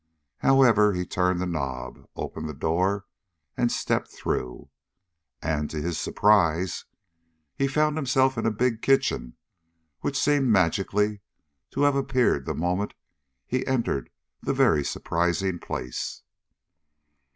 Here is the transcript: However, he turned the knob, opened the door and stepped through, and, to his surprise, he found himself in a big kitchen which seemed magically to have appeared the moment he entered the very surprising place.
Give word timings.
However, 0.39 0.93
he 0.93 1.05
turned 1.05 1.39
the 1.39 1.45
knob, 1.45 2.07
opened 2.15 2.49
the 2.49 2.55
door 2.55 3.05
and 3.55 3.71
stepped 3.71 4.07
through, 4.07 4.71
and, 5.43 5.69
to 5.69 5.79
his 5.79 5.99
surprise, 5.99 6.85
he 7.55 7.67
found 7.67 7.97
himself 7.97 8.35
in 8.35 8.47
a 8.47 8.51
big 8.51 8.81
kitchen 8.81 9.35
which 9.99 10.17
seemed 10.17 10.47
magically 10.47 11.19
to 11.69 11.83
have 11.83 11.95
appeared 11.95 12.47
the 12.47 12.55
moment 12.55 12.95
he 13.45 13.63
entered 13.67 14.09
the 14.41 14.53
very 14.55 14.83
surprising 14.83 15.59
place. 15.59 16.23